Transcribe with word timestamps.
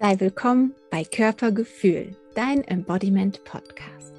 Sei 0.00 0.14
willkommen 0.20 0.76
bei 0.90 1.02
Körpergefühl, 1.02 2.14
dein 2.36 2.62
Embodiment 2.62 3.42
Podcast. 3.42 4.14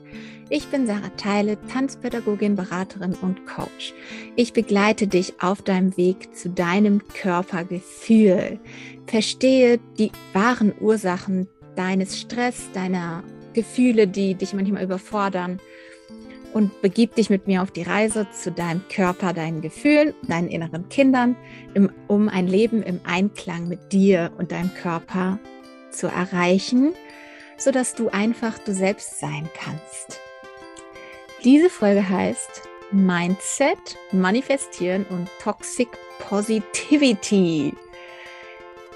Ich 0.49 0.67
bin 0.67 0.85
Sarah 0.85 1.07
Teile, 1.15 1.57
Tanzpädagogin, 1.71 2.57
Beraterin 2.57 3.13
und 3.21 3.45
Coach. 3.45 3.93
Ich 4.35 4.51
begleite 4.51 5.07
dich 5.07 5.41
auf 5.41 5.61
deinem 5.61 5.95
Weg 5.95 6.35
zu 6.35 6.49
deinem 6.49 7.07
Körpergefühl. 7.07 8.59
Verstehe 9.07 9.79
die 9.97 10.11
wahren 10.33 10.73
Ursachen 10.81 11.47
deines 11.77 12.19
Stress, 12.19 12.69
deiner 12.73 13.23
Gefühle, 13.53 14.05
die 14.05 14.35
dich 14.35 14.53
manchmal 14.53 14.83
überfordern 14.83 15.61
und 16.53 16.81
begib 16.81 17.15
dich 17.15 17.29
mit 17.29 17.47
mir 17.47 17.61
auf 17.61 17.71
die 17.71 17.83
Reise 17.83 18.27
zu 18.31 18.51
deinem 18.51 18.81
Körper, 18.93 19.31
deinen 19.31 19.61
Gefühlen, 19.61 20.13
deinen 20.27 20.49
inneren 20.49 20.89
Kindern, 20.89 21.37
um 22.09 22.27
ein 22.27 22.47
Leben 22.47 22.83
im 22.83 22.99
Einklang 23.05 23.69
mit 23.69 23.93
dir 23.93 24.33
und 24.37 24.51
deinem 24.51 24.73
Körper 24.73 25.39
zu 25.91 26.07
erreichen, 26.07 26.93
sodass 27.57 27.95
du 27.95 28.09
einfach 28.09 28.57
du 28.59 28.73
selbst 28.73 29.19
sein 29.19 29.49
kannst. 29.53 30.19
Diese 31.43 31.69
Folge 31.69 32.07
heißt 32.07 32.63
Mindset, 32.91 33.97
Manifestieren 34.11 35.05
und 35.09 35.29
Toxic 35.41 35.89
Positivity. 36.19 37.73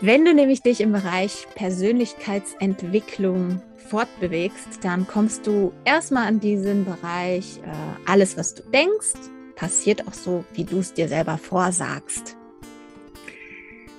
Wenn 0.02 0.26
du 0.26 0.34
nämlich 0.34 0.62
dich 0.62 0.82
im 0.82 0.92
Bereich 0.92 1.48
Persönlichkeitsentwicklung 1.56 3.62
fortbewegst, 3.90 4.84
dann 4.84 5.08
kommst 5.08 5.48
du 5.48 5.72
erstmal 5.86 6.28
an 6.28 6.40
diesen 6.40 6.84
Bereich, 6.84 7.60
äh, 7.60 7.72
alles, 8.06 8.36
was 8.36 8.56
du 8.56 8.64
denkst, 8.64 9.14
passiert 9.56 10.08
auch 10.08 10.14
so, 10.14 10.44
wie 10.54 10.64
du 10.64 10.80
es 10.80 10.94
dir 10.94 11.08
selber 11.08 11.38
vorsagst. 11.38 12.36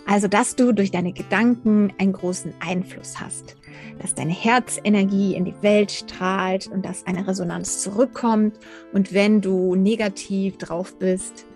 Also, 0.07 0.29
dass 0.29 0.55
du 0.55 0.73
durch 0.73 0.91
deine 0.91 1.13
Gedanken 1.13 1.93
einen 1.99 2.13
großen 2.13 2.53
Einfluss 2.61 3.21
hast, 3.21 3.57
dass 4.01 4.15
deine 4.15 4.33
Herzenergie 4.33 5.35
in 5.35 5.47
die 5.47 5.55
Welt 5.63 5.91
strahlt 5.91 6.67
und 6.67 6.85
dass 6.85 7.07
eine 7.07 7.27
Resonanz 7.27 7.81
zurückkommt. 7.81 8.59
Und 8.93 9.15
wenn 9.15 9.41
du 9.41 9.75
negativ 9.75 10.59
drauf 10.59 10.99
bist, 10.99 11.47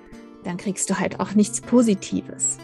dann 0.45 0.57
kriegst 0.57 0.89
du 0.89 0.99
halt 0.99 1.21
auch 1.21 1.35
nichts 1.35 1.61
Positives. 1.61 2.59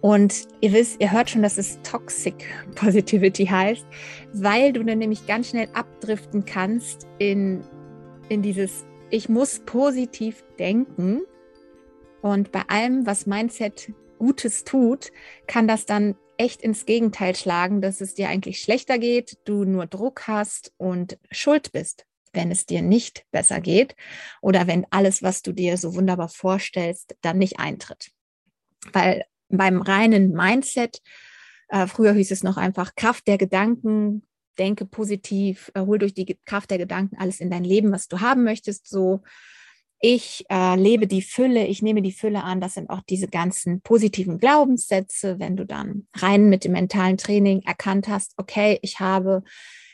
Und 0.00 0.46
ihr 0.60 0.72
wisst, 0.72 1.00
ihr 1.00 1.12
hört 1.12 1.30
schon, 1.30 1.42
dass 1.42 1.58
es 1.58 1.80
Toxic 1.82 2.34
Positivity 2.76 3.46
heißt, 3.46 3.84
weil 4.32 4.72
du 4.72 4.84
dann 4.84 4.98
nämlich 4.98 5.26
ganz 5.26 5.50
schnell 5.50 5.68
abdriften 5.74 6.44
kannst 6.44 7.06
in, 7.18 7.62
in 8.28 8.40
dieses 8.40 8.86
Ich 9.10 9.28
muss 9.28 9.60
positiv 9.66 10.44
denken. 10.58 11.22
Und 12.22 12.52
bei 12.52 12.62
allem, 12.68 13.06
was 13.06 13.26
Mindset 13.26 13.92
Gutes 14.18 14.64
tut, 14.64 15.12
kann 15.46 15.68
das 15.68 15.86
dann 15.86 16.16
echt 16.38 16.62
ins 16.62 16.86
Gegenteil 16.86 17.34
schlagen, 17.34 17.80
dass 17.80 18.00
es 18.00 18.14
dir 18.14 18.28
eigentlich 18.28 18.60
schlechter 18.60 18.98
geht, 18.98 19.38
du 19.44 19.64
nur 19.64 19.86
Druck 19.86 20.26
hast 20.26 20.72
und 20.76 21.18
schuld 21.30 21.72
bist, 21.72 22.06
wenn 22.32 22.50
es 22.50 22.66
dir 22.66 22.82
nicht 22.82 23.24
besser 23.30 23.60
geht 23.60 23.96
oder 24.42 24.66
wenn 24.66 24.86
alles, 24.90 25.22
was 25.22 25.42
du 25.42 25.52
dir 25.52 25.76
so 25.76 25.94
wunderbar 25.94 26.28
vorstellst, 26.28 27.16
dann 27.22 27.38
nicht 27.38 27.58
eintritt. 27.58 28.10
Weil 28.92 29.24
beim 29.48 29.80
reinen 29.80 30.32
Mindset, 30.32 31.00
äh, 31.68 31.86
früher 31.86 32.12
hieß 32.12 32.30
es 32.30 32.42
noch 32.42 32.56
einfach 32.56 32.94
Kraft 32.94 33.26
der 33.26 33.38
Gedanken, 33.38 34.26
denke 34.58 34.86
positiv, 34.86 35.70
äh, 35.74 35.80
hol 35.80 35.98
durch 35.98 36.14
die 36.14 36.38
Kraft 36.44 36.70
der 36.70 36.78
Gedanken 36.78 37.16
alles 37.18 37.40
in 37.40 37.50
dein 37.50 37.64
Leben, 37.64 37.92
was 37.92 38.08
du 38.08 38.20
haben 38.20 38.44
möchtest, 38.44 38.88
so 38.88 39.22
ich 40.00 40.44
äh, 40.50 40.76
lebe 40.76 41.06
die 41.06 41.22
Fülle, 41.22 41.66
ich 41.66 41.82
nehme 41.82 42.02
die 42.02 42.12
Fülle 42.12 42.44
an. 42.44 42.60
Das 42.60 42.74
sind 42.74 42.90
auch 42.90 43.00
diese 43.08 43.28
ganzen 43.28 43.80
positiven 43.80 44.38
Glaubenssätze, 44.38 45.38
wenn 45.38 45.56
du 45.56 45.64
dann 45.64 46.06
rein 46.14 46.48
mit 46.48 46.64
dem 46.64 46.72
mentalen 46.72 47.16
Training 47.16 47.62
erkannt 47.62 48.08
hast, 48.08 48.34
okay, 48.36 48.78
ich 48.82 49.00
habe 49.00 49.42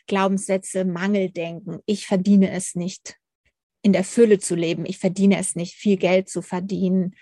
Glaubenssätze, 0.07 0.85
Mangeldenken, 0.85 1.79
ich 1.87 2.07
verdiene 2.07 2.51
es 2.51 2.75
nicht, 2.75 3.17
in 3.83 3.93
der 3.93 4.05
Fülle 4.05 4.39
zu 4.39 4.55
leben, 4.55 4.85
ich 4.87 4.99
verdiene 4.99 5.39
es 5.39 5.55
nicht, 5.55 5.75
viel 5.75 5.97
Geld 5.97 6.29
zu 6.29 6.43
verdienen, 6.43 7.15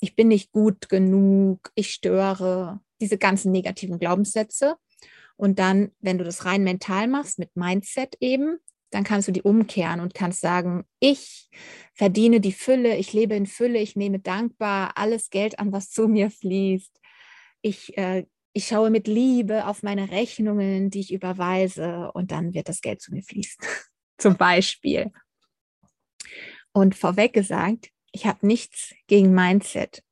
ich 0.00 0.16
bin 0.16 0.28
nicht 0.28 0.52
gut 0.52 0.88
genug, 0.88 1.70
ich 1.74 1.92
störe, 1.92 2.80
diese 3.00 3.18
ganzen 3.18 3.52
negativen 3.52 3.98
Glaubenssätze. 3.98 4.76
Und 5.36 5.58
dann, 5.58 5.92
wenn 6.00 6.18
du 6.18 6.24
das 6.24 6.44
rein 6.44 6.64
mental 6.64 7.08
machst, 7.08 7.38
mit 7.38 7.54
Mindset 7.56 8.16
eben, 8.20 8.58
dann 8.90 9.04
kannst 9.04 9.28
du 9.28 9.32
die 9.32 9.42
umkehren 9.42 10.00
und 10.00 10.14
kannst 10.14 10.40
sagen, 10.40 10.84
ich 11.00 11.50
verdiene 11.94 12.40
die 12.40 12.52
Fülle, 12.52 12.96
ich 12.96 13.12
lebe 13.12 13.34
in 13.34 13.46
Fülle, 13.46 13.78
ich 13.78 13.96
nehme 13.96 14.18
dankbar 14.18 14.92
alles 14.96 15.30
Geld 15.30 15.58
an, 15.58 15.72
was 15.72 15.90
zu 15.90 16.08
mir 16.08 16.30
fließt. 16.30 17.00
Ich, 17.60 17.96
äh, 17.96 18.26
ich 18.52 18.66
schaue 18.66 18.90
mit 18.90 19.06
Liebe 19.06 19.66
auf 19.66 19.82
meine 19.82 20.10
Rechnungen, 20.10 20.90
die 20.90 21.00
ich 21.00 21.12
überweise 21.12 22.10
und 22.12 22.32
dann 22.32 22.54
wird 22.54 22.68
das 22.68 22.80
Geld 22.80 23.00
zu 23.00 23.12
mir 23.12 23.22
fließen. 23.22 23.64
Zum 24.18 24.36
Beispiel. 24.36 25.12
Und 26.72 26.94
vorweg 26.94 27.32
gesagt, 27.32 27.90
ich 28.12 28.26
habe 28.26 28.46
nichts 28.46 28.94
gegen 29.06 29.34
Mindset. 29.34 30.02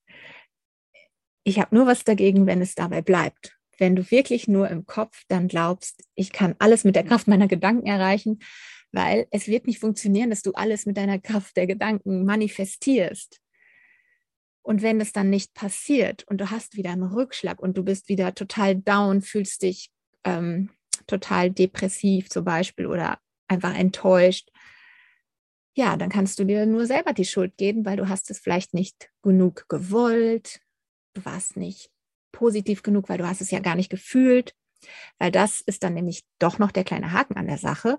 Ich 1.45 1.59
habe 1.59 1.75
nur 1.75 1.87
was 1.87 2.05
dagegen, 2.05 2.47
wenn 2.47 2.61
es 2.61 2.75
dabei 2.75 3.03
bleibt 3.03 3.61
wenn 3.81 3.97
du 3.97 4.09
wirklich 4.11 4.47
nur 4.47 4.69
im 4.69 4.87
Kopf 4.87 5.25
dann 5.29 5.49
glaubst, 5.49 6.05
ich 6.15 6.31
kann 6.31 6.55
alles 6.59 6.85
mit 6.85 6.95
der 6.95 7.05
Kraft 7.05 7.27
meiner 7.27 7.49
Gedanken 7.49 7.87
erreichen, 7.87 8.41
weil 8.93 9.27
es 9.31 9.47
wird 9.47 9.67
nicht 9.67 9.79
funktionieren, 9.79 10.31
dass 10.31 10.43
du 10.43 10.53
alles 10.53 10.87
mit 10.87 10.97
deiner 10.97 11.19
Kraft 11.19 11.57
der 11.57 11.67
Gedanken 11.67 12.25
manifestierst. 12.25 13.41
Und 14.63 14.83
wenn 14.83 14.99
das 14.99 15.13
dann 15.13 15.31
nicht 15.31 15.55
passiert 15.55 16.25
und 16.29 16.41
du 16.41 16.51
hast 16.51 16.77
wieder 16.77 16.91
einen 16.91 17.03
Rückschlag 17.03 17.61
und 17.61 17.77
du 17.77 17.83
bist 17.83 18.09
wieder 18.09 18.35
total 18.35 18.77
down, 18.77 19.23
fühlst 19.23 19.63
dich 19.63 19.91
ähm, 20.25 20.71
total 21.07 21.51
depressiv 21.51 22.29
zum 22.29 22.45
Beispiel 22.45 22.87
oder 22.87 23.19
einfach 23.49 23.75
enttäuscht, 23.75 24.51
ja, 25.75 25.97
dann 25.97 26.11
kannst 26.11 26.39
du 26.39 26.45
dir 26.45 26.67
nur 26.67 26.87
selber 26.87 27.13
die 27.13 27.25
Schuld 27.25 27.57
geben, 27.57 27.85
weil 27.85 27.97
du 27.97 28.09
hast 28.09 28.31
es 28.31 28.39
vielleicht 28.39 28.75
nicht 28.75 29.11
genug 29.23 29.67
gewollt, 29.69 30.61
du 31.15 31.25
warst 31.25 31.57
nicht 31.57 31.91
positiv 32.33 32.83
genug, 32.83 33.09
weil 33.09 33.19
du 33.19 33.27
hast 33.27 33.41
es 33.41 33.51
ja 33.51 33.61
gar 33.61 33.77
nicht 33.77 33.91
gefühlt. 33.91 34.55
Weil 35.19 35.31
das 35.31 35.61
ist 35.61 35.83
dann 35.83 35.95
nämlich 35.95 36.25
doch 36.39 36.59
noch 36.59 36.71
der 36.71 36.85
kleine 36.85 37.13
Haken 37.13 37.37
an 37.37 37.47
der 37.47 37.59
Sache. 37.59 37.99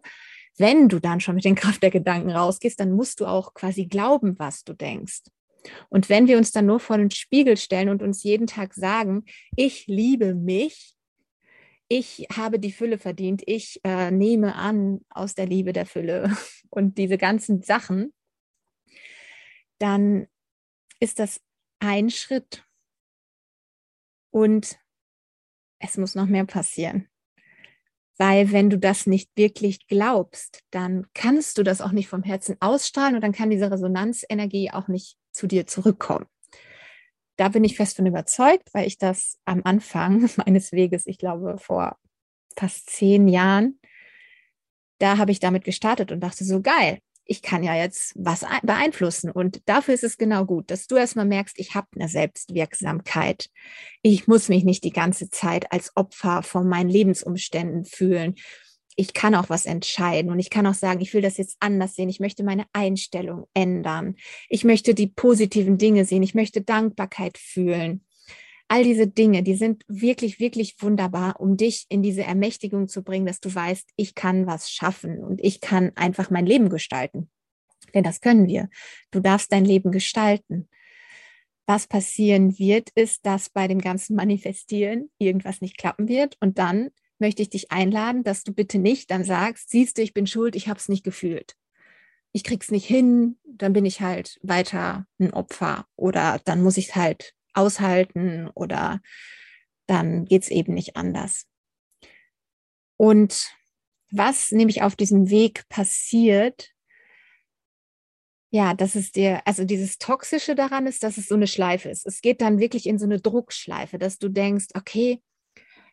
Wenn 0.58 0.90
du 0.90 1.00
dann 1.00 1.20
schon 1.20 1.36
mit 1.36 1.46
den 1.46 1.56
Kraft 1.62 1.84
der 1.84 1.92
Gedanken 1.92 2.32
rausgehst, 2.32 2.80
dann 2.80 2.92
musst 2.92 3.20
du 3.20 3.26
auch 3.26 3.54
quasi 3.54 3.86
glauben, 3.86 4.38
was 4.40 4.64
du 4.64 4.74
denkst. 4.74 5.24
Und 5.90 6.10
wenn 6.10 6.28
wir 6.28 6.38
uns 6.38 6.52
dann 6.52 6.66
nur 6.66 6.80
vor 6.80 6.98
den 6.98 7.12
Spiegel 7.12 7.56
stellen 7.58 7.90
und 7.90 8.02
uns 8.02 8.24
jeden 8.24 8.48
Tag 8.48 8.74
sagen, 8.74 9.26
ich 9.56 9.86
liebe 9.88 10.34
mich, 10.34 10.96
ich 11.88 12.26
habe 12.34 12.58
die 12.58 12.72
Fülle 12.72 12.98
verdient, 12.98 13.44
ich 13.46 13.80
äh, 13.84 14.12
nehme 14.12 14.56
an 14.56 15.02
aus 15.10 15.36
der 15.36 15.46
Liebe 15.46 15.74
der 15.74 15.86
Fülle 15.86 16.36
und 16.70 16.98
diese 16.98 17.18
ganzen 17.18 17.62
Sachen, 17.62 18.14
dann 19.78 20.28
ist 21.00 21.20
das 21.20 21.42
ein 21.80 22.10
Schritt 22.10 22.64
und 24.32 24.80
es 25.80 25.98
muss 25.98 26.16
noch 26.16 26.28
mehr 26.28 26.46
passieren. 26.46 27.11
Weil 28.22 28.52
wenn 28.52 28.70
du 28.70 28.78
das 28.78 29.08
nicht 29.08 29.32
wirklich 29.36 29.88
glaubst, 29.88 30.62
dann 30.70 31.08
kannst 31.16 31.58
du 31.58 31.64
das 31.64 31.82
auch 31.82 31.92
nicht 31.92 32.08
vom 32.08 32.22
Herzen 32.22 32.56
ausstrahlen 32.60 33.16
und 33.16 33.22
dann 33.22 33.32
kann 33.32 33.50
diese 33.50 33.72
Resonanzenergie 33.72 34.70
auch 34.70 34.88
nicht 34.88 35.18
zu 35.32 35.48
dir 35.48 35.66
zurückkommen. 35.66 36.28
Da 37.38 37.50
bin 37.50 37.64
ich 37.64 37.76
fest 37.76 37.96
von 37.96 38.06
überzeugt, 38.06 38.70
weil 38.74 38.86
ich 38.86 39.00
das 39.00 39.40
am 39.46 39.62
Anfang 39.64 40.30
meines 40.38 40.72
Weges, 40.72 41.08
ich 41.08 41.18
glaube 41.18 41.58
vor 41.58 41.98
fast 42.56 42.92
zehn 42.92 43.28
Jahren, 43.28 43.80
da 45.00 45.18
habe 45.18 45.32
ich 45.32 45.40
damit 45.40 45.64
gestartet 45.64 46.12
und 46.12 46.20
dachte 46.20 46.44
so 46.44 46.62
geil, 46.62 47.00
ich 47.26 47.42
kann 47.42 47.64
ja 47.64 47.76
jetzt 47.76 48.14
was 48.16 48.46
beeinflussen. 48.64 49.32
Und 49.32 49.62
dafür 49.66 49.94
ist 49.94 50.04
es 50.04 50.18
genau 50.18 50.46
gut, 50.46 50.70
dass 50.72 50.88
du 50.88 50.96
erstmal 50.96 51.26
merkst, 51.26 51.60
ich 51.60 51.76
habe 51.76 51.88
eine 51.96 52.10
Selbstwirksamkeit. 52.10 53.50
Ich 54.02 54.28
muss 54.28 54.50
mich 54.50 54.64
nicht 54.64 54.84
die 54.84 54.92
ganze 54.92 55.30
Zeit 55.30 55.72
als 55.72 55.96
Opfer 55.96 56.44
von 56.44 56.68
meinen 56.68 56.90
Lebensumständen 56.90 57.86
fühlen. 57.86 58.36
Ich 58.96 59.14
kann 59.14 59.36
auch 59.36 59.50
was 59.50 59.66
entscheiden 59.66 60.32
und 60.32 60.40
ich 60.40 60.50
kann 60.50 60.68
auch 60.68 60.74
sagen, 60.74 61.00
ich 61.00 61.14
will 61.14 61.22
das 61.22 61.38
jetzt 61.38 61.56
anders 61.60 61.96
sehen. 61.96 62.10
Ich 62.10 62.20
möchte 62.20 62.44
meine 62.44 62.66
Einstellung 62.74 63.48
ändern. 63.54 64.16
Ich 64.50 64.64
möchte 64.64 64.94
die 64.94 65.08
positiven 65.08 65.78
Dinge 65.78 66.06
sehen. 66.06 66.24
Ich 66.24 66.36
möchte 66.36 66.62
Dankbarkeit 66.62 67.38
fühlen. 67.38 68.04
All 68.72 68.86
diese 68.86 69.06
Dinge, 69.06 69.44
die 69.44 69.56
sind 69.56 69.84
wirklich, 69.90 70.40
wirklich 70.40 70.82
wunderbar, 70.82 71.42
um 71.42 71.58
dich 71.58 71.88
in 71.90 72.02
diese 72.02 72.24
Ermächtigung 72.24 72.88
zu 72.88 73.04
bringen, 73.04 73.26
dass 73.26 73.42
du 73.42 73.54
weißt, 73.54 73.90
ich 73.98 74.16
kann 74.16 74.48
was 74.48 74.72
schaffen 74.72 75.22
und 75.26 75.44
ich 75.44 75.60
kann 75.60 75.92
einfach 75.96 76.30
mein 76.30 76.46
Leben 76.46 76.70
gestalten. 76.70 77.30
Denn 77.94 78.06
das 78.06 78.22
können 78.22 78.48
wir. 78.48 78.70
Du 79.12 79.20
darfst 79.20 79.52
dein 79.52 79.66
Leben 79.66 79.92
gestalten. 79.92 80.70
Was 81.66 81.86
passieren 81.86 82.58
wird, 82.60 82.92
ist, 82.92 83.26
dass 83.26 83.50
bei 83.50 83.68
dem 83.68 83.80
ganzen 83.80 84.16
Manifestieren 84.16 85.12
irgendwas 85.18 85.60
nicht 85.60 85.78
klappen 85.78 86.08
wird. 86.08 86.38
Und 86.40 86.58
dann 86.58 86.92
möchte 87.20 87.42
ich 87.42 87.50
dich 87.50 87.74
einladen, 87.74 88.24
dass 88.24 88.46
du 88.46 88.54
bitte 88.54 88.80
nicht 88.80 89.12
dann 89.12 89.26
sagst, 89.26 89.70
siehst 89.70 89.98
du, 89.98 90.02
ich 90.02 90.14
bin 90.14 90.28
schuld, 90.28 90.56
ich 90.56 90.70
habe 90.70 90.80
es 90.80 90.88
nicht 90.88 91.04
gefühlt. 91.04 91.58
Ich 92.32 92.46
krieg's 92.46 92.72
nicht 92.72 92.86
hin, 92.86 93.38
dann 93.44 93.74
bin 93.74 93.84
ich 93.84 94.00
halt 94.00 94.40
weiter 94.42 95.08
ein 95.20 95.34
Opfer 95.34 95.88
oder 95.98 96.40
dann 96.46 96.62
muss 96.62 96.78
ich 96.78 96.96
halt 96.96 97.36
aushalten 97.54 98.50
oder 98.54 99.02
dann 99.88 100.26
geht 100.26 100.44
es 100.44 100.50
eben 100.50 100.74
nicht 100.74 100.96
anders. 100.96 101.46
Und 102.98 103.52
was 104.12 104.52
nämlich 104.52 104.84
auf 104.84 104.96
diesem 104.96 105.30
Weg 105.30 105.68
passiert, 105.70 106.72
ja, 108.54 108.74
dass 108.74 108.96
es 108.96 109.12
dir, 109.12 109.42
also 109.46 109.64
dieses 109.64 109.98
Toxische 109.98 110.56
daran 110.56 110.86
ist, 110.86 111.04
dass 111.04 111.18
es 111.18 111.28
so 111.28 111.36
eine 111.36 111.48
Schleife 111.48 111.90
ist. 111.90 112.06
Es 112.06 112.22
geht 112.22 112.42
dann 112.42 112.60
wirklich 112.60 112.86
in 112.86 113.00
so 113.00 113.06
eine 113.06 113.22
Druckschleife, 113.22 113.98
dass 113.98 114.18
du 114.18 114.28
denkst, 114.28 114.68
okay, 114.76 115.22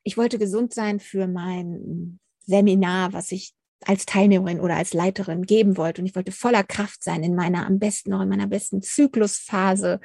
ich 0.03 0.17
wollte 0.17 0.39
gesund 0.39 0.75
sein 0.75 0.99
für 0.99 1.29
mein 1.29 2.19
Seminar, 2.41 3.13
was 3.13 3.31
ich 3.31 3.53
als 3.85 4.07
Teilnehmerin 4.07 4.61
oder 4.61 4.77
als 4.77 4.93
Leiterin 4.93 5.43
geben 5.43 5.77
wollte. 5.77 6.03
Und 6.03 6.07
ich 6.07 6.17
wollte 6.17 6.33
voller 6.33 6.65
Kraft 6.65 7.05
sein 7.05 7.23
in 7.23 7.37
meiner, 7.37 7.65
am 7.65 7.79
besten 7.79 8.11
noch 8.11 8.23
in 8.23 8.29
meiner 8.29 8.49
besten 8.49 8.83
Zyklusphase. 8.83 10.01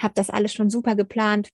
Habe 0.00 0.14
das 0.14 0.30
alles 0.30 0.52
schon 0.52 0.70
super 0.70 0.94
geplant. 0.94 1.50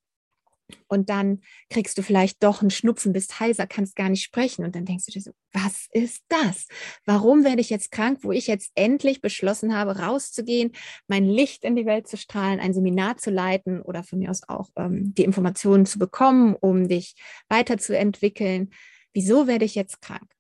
Und 0.89 1.11
dann 1.11 1.41
kriegst 1.71 1.99
du 1.99 2.03
vielleicht 2.03 2.43
doch 2.43 2.61
einen 2.61 2.71
Schnupfen, 2.71 3.13
bist 3.13 3.41
heiser, 3.41 3.67
kannst 3.67 3.97
gar 3.97 4.09
nicht 4.09 4.23
sprechen. 4.23 4.65
Und 4.65 4.75
dann 4.75 4.85
denkst 4.85 5.07
du 5.07 5.13
dir 5.13 5.21
so, 5.21 5.33
was 5.53 5.87
ist 5.93 6.23
das? 6.29 6.67
Warum 7.05 7.45
werde 7.45 7.61
ich 7.61 7.71
jetzt 7.71 7.91
krank, 7.91 8.21
wo 8.23 8.33
ich 8.33 8.47
jetzt 8.47 8.73
endlich 8.75 9.21
beschlossen 9.21 9.75
habe, 9.75 9.99
rauszugehen, 9.99 10.73
mein 11.09 11.27
Licht 11.27 11.65
in 11.65 11.77
die 11.77 11.87
Welt 11.87 12.09
zu 12.09 12.17
strahlen, 12.17 12.61
ein 12.61 12.75
Seminar 12.75 13.19
zu 13.19 13.31
leiten 13.31 13.83
oder 13.83 14.03
von 14.03 14.19
mir 14.19 14.31
aus 14.31 14.49
auch 14.49 14.71
ähm, 14.77 15.15
die 15.15 15.25
Informationen 15.25 15.87
zu 15.87 15.99
bekommen, 15.99 16.57
um 16.59 16.89
dich 16.89 17.15
weiterzuentwickeln. 17.49 18.71
Wieso 19.13 19.47
werde 19.47 19.65
ich 19.65 19.75
jetzt 19.75 20.01
krank? 20.01 20.31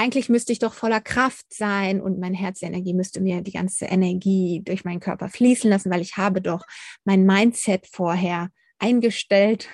Eigentlich 0.00 0.30
müsste 0.30 0.50
ich 0.50 0.58
doch 0.58 0.72
voller 0.72 1.02
Kraft 1.02 1.52
sein 1.52 2.00
und 2.00 2.18
meine 2.18 2.38
Herzenergie 2.38 2.94
müsste 2.94 3.20
mir 3.20 3.42
die 3.42 3.52
ganze 3.52 3.84
Energie 3.84 4.62
durch 4.64 4.82
meinen 4.82 4.98
Körper 4.98 5.28
fließen 5.28 5.68
lassen, 5.68 5.90
weil 5.90 6.00
ich 6.00 6.16
habe 6.16 6.40
doch 6.40 6.64
mein 7.04 7.26
Mindset 7.26 7.86
vorher 7.86 8.48
eingestellt 8.78 9.68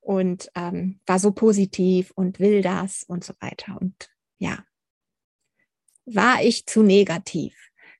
und 0.00 0.50
ähm, 0.54 1.00
war 1.04 1.18
so 1.18 1.32
positiv 1.32 2.10
und 2.12 2.40
will 2.40 2.62
das 2.62 3.02
und 3.02 3.22
so 3.22 3.34
weiter. 3.38 3.76
Und 3.78 4.08
ja, 4.38 4.64
war 6.06 6.42
ich 6.42 6.64
zu 6.64 6.82
negativ? 6.82 7.54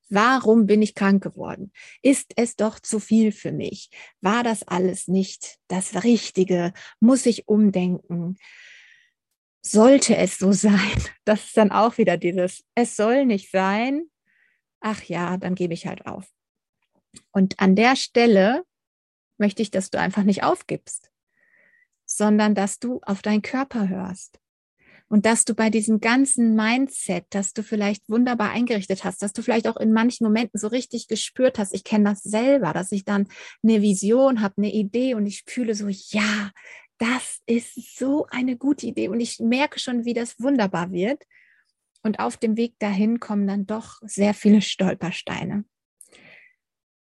Warum 0.09 0.65
bin 0.65 0.81
ich 0.81 0.95
krank 0.95 1.23
geworden? 1.23 1.73
Ist 2.01 2.33
es 2.37 2.57
doch 2.57 2.81
zu 2.81 3.01
viel 3.01 3.33
für 3.33 3.53
mich? 3.53 3.91
War 4.23 4.45
das 4.45 4.63
alles 4.63 5.09
nicht 5.09 5.59
das 5.69 6.05
Richtige? 6.05 6.73
Muss 7.01 7.27
ich 7.27 7.49
umdenken? 7.49 8.39
Sollte 9.63 10.17
es 10.17 10.39
so 10.39 10.53
sein? 10.53 10.79
Das 11.25 11.45
ist 11.45 11.57
dann 11.57 11.71
auch 11.71 11.97
wieder 11.97 12.17
dieses, 12.17 12.65
es 12.75 12.97
soll 12.97 13.25
nicht 13.25 13.53
sein. 13.53 14.11
Ach 14.81 15.03
ja, 15.05 15.37
dann 15.37 15.55
gebe 15.55 15.75
ich 15.75 15.87
halt 15.87 16.07
auf. 16.07 16.27
Und 17.31 17.61
an 17.61 17.77
der 17.77 17.95
Stelle 17.95 18.65
möchte 19.39 19.63
ich, 19.63 19.71
dass 19.71 19.91
du 19.91 19.99
einfach 19.99 20.25
nicht 20.25 20.43
aufgibst, 20.43 21.13
sondern 22.05 22.55
dass 22.55 22.79
du 22.81 23.01
auf 23.03 23.23
deinen 23.23 23.43
Körper 23.43 23.89
hörst. 23.89 24.41
Und 25.09 25.27
dass 25.27 25.45
du 25.45 25.55
bei 25.55 25.71
diesem 25.71 26.01
ganzen 26.01 26.55
Mindset, 26.55 27.27
das 27.31 27.53
du 27.53 27.65
vielleicht 27.65 28.09
wunderbar 28.09 28.51
eingerichtet 28.51 29.03
hast, 29.03 29.23
dass 29.23 29.33
du 29.33 29.43
vielleicht 29.43 29.67
auch 29.67 29.77
in 29.77 29.93
manchen 29.93 30.25
Momenten 30.25 30.61
so 30.61 30.69
richtig 30.69 31.09
gespürt 31.09 31.59
hast, 31.59 31.75
ich 31.75 31.83
kenne 31.83 32.11
das 32.11 32.23
selber, 32.23 32.73
dass 32.73 32.93
ich 32.93 33.05
dann 33.05 33.27
eine 33.65 33.83
Vision 33.83 34.41
habe, 34.41 34.55
eine 34.59 34.73
Idee 34.73 35.15
und 35.15 35.27
ich 35.27 35.43
fühle 35.47 35.75
so, 35.75 35.89
ja, 35.89 36.53
das 37.01 37.41
ist 37.47 37.99
so 37.99 38.27
eine 38.31 38.57
gute 38.57 38.87
Idee 38.87 39.09
und 39.09 39.21
ich 39.21 39.41
merke 39.41 39.81
schon, 39.81 40.05
wie 40.05 40.15
das 40.15 40.39
wunderbar 40.39 40.93
wird. 40.93 41.25
Und 42.03 42.21
auf 42.21 42.37
dem 42.37 42.57
Weg 42.57 42.79
dahin 42.79 43.21
kommen 43.21 43.47
dann 43.47 43.67
doch 43.67 43.99
sehr 44.03 44.33
viele 44.35 44.63
Stolpersteine. 44.63 45.65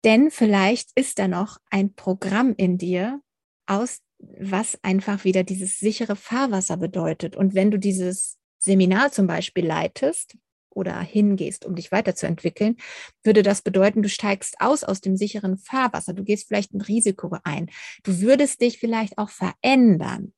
Denn 0.04 0.32
vielleicht 0.32 0.92
ist 0.96 1.20
da 1.20 1.28
noch 1.28 1.58
ein 1.70 1.94
Programm 1.94 2.54
in 2.56 2.78
dir, 2.78 3.22
aus 3.66 4.02
was 4.20 4.82
einfach 4.84 5.24
wieder 5.24 5.44
dieses 5.44 5.78
sichere 5.80 6.16
Fahrwasser 6.16 6.78
bedeutet. 6.78 7.36
Und 7.36 7.56
wenn 7.56 7.72
du 7.72 7.78
dieses 7.78 8.38
Seminar 8.60 9.12
zum 9.12 9.28
Beispiel 9.28 9.66
leitest 9.66 10.38
oder 10.78 11.00
hingehst, 11.02 11.66
um 11.66 11.76
dich 11.76 11.92
weiterzuentwickeln, 11.92 12.78
würde 13.24 13.42
das 13.42 13.62
bedeuten, 13.62 14.04
du 14.04 14.10
steigst 14.10 14.56
aus 14.60 14.84
aus 14.84 15.02
dem 15.02 15.18
sicheren 15.18 15.58
Fahrwasser. 15.58 16.14
Du 16.14 16.24
gehst 16.24 16.48
vielleicht 16.48 16.74
ein 16.74 16.82
Risiko 16.82 17.36
ein. 17.44 17.70
Du 18.04 18.22
würdest 18.22 18.62
dich 18.62 18.78
vielleicht 18.80 19.18
auch 19.18 19.30
verändern. 19.30 20.34